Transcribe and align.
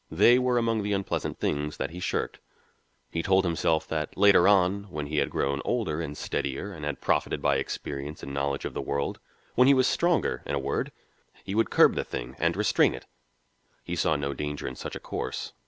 They 0.09 0.39
were 0.39 0.57
among 0.57 0.81
the 0.81 0.93
unpleasant 0.93 1.37
things 1.39 1.77
that 1.77 1.91
he 1.91 1.99
shirked. 1.99 2.39
He 3.11 3.21
told 3.21 3.45
himself 3.45 3.87
that 3.89 4.17
later 4.17 4.47
on, 4.47 4.85
when 4.85 5.05
he 5.05 5.17
had 5.17 5.29
grown 5.29 5.61
older 5.63 6.01
and 6.01 6.17
steadier 6.17 6.71
and 6.73 6.83
had 6.83 7.01
profited 7.01 7.39
by 7.39 7.57
experience 7.57 8.23
and 8.23 8.33
knowledge 8.33 8.65
of 8.65 8.73
the 8.73 8.81
world, 8.81 9.19
when 9.53 9.67
he 9.67 9.75
was 9.75 9.85
stronger, 9.85 10.41
in 10.47 10.55
a 10.55 10.57
word, 10.57 10.91
he 11.43 11.53
would 11.53 11.69
curb 11.69 11.93
the 11.93 12.03
thing 12.03 12.35
and 12.39 12.57
restrain 12.57 12.95
it. 12.95 13.05
He 13.83 13.95
saw 13.95 14.15
no 14.15 14.33
danger 14.33 14.67
in 14.67 14.75
such 14.75 14.95
a 14.95 14.99
course. 14.99 15.53